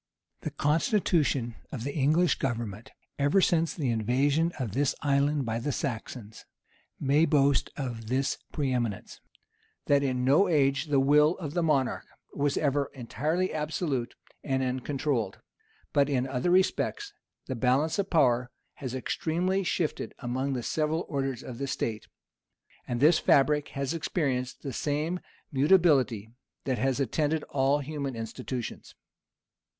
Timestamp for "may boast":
6.99-7.69